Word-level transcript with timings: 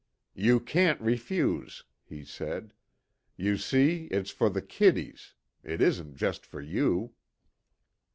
"You 0.33 0.59
can't 0.59 0.99
refuse," 0.99 1.83
he 2.03 2.25
said. 2.25 2.73
"You 3.37 3.55
see, 3.55 4.05
it's 4.05 4.31
for 4.31 4.49
the 4.49 4.63
kiddies. 4.63 5.35
It 5.63 5.79
isn't 5.79 6.15
just 6.15 6.43
for 6.43 6.59
you." 6.59 7.13